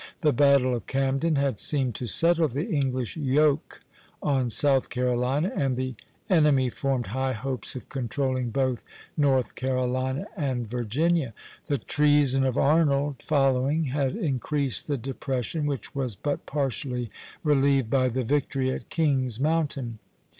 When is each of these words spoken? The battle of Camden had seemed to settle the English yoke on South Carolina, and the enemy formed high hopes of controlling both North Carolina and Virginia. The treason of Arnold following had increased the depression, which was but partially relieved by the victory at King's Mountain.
The 0.21 0.33
battle 0.33 0.73
of 0.73 0.87
Camden 0.87 1.35
had 1.35 1.59
seemed 1.59 1.93
to 1.97 2.07
settle 2.07 2.47
the 2.47 2.67
English 2.67 3.15
yoke 3.17 3.81
on 4.23 4.49
South 4.49 4.89
Carolina, 4.89 5.51
and 5.55 5.77
the 5.77 5.93
enemy 6.27 6.71
formed 6.71 7.05
high 7.05 7.33
hopes 7.33 7.75
of 7.75 7.87
controlling 7.87 8.49
both 8.49 8.83
North 9.15 9.53
Carolina 9.53 10.25
and 10.35 10.67
Virginia. 10.67 11.35
The 11.67 11.77
treason 11.77 12.43
of 12.43 12.57
Arnold 12.57 13.21
following 13.21 13.83
had 13.93 14.15
increased 14.15 14.87
the 14.87 14.97
depression, 14.97 15.67
which 15.67 15.93
was 15.93 16.15
but 16.15 16.47
partially 16.47 17.11
relieved 17.43 17.91
by 17.91 18.07
the 18.09 18.23
victory 18.23 18.71
at 18.71 18.89
King's 18.89 19.39
Mountain. 19.39 19.99